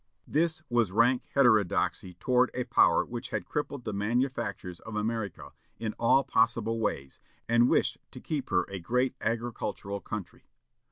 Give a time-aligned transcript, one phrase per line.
[0.25, 5.93] This was rank heterodoxy toward a power which had crippled the manufactures of America in
[5.99, 10.47] all possible ways, and wished to keep her a great agricultural country.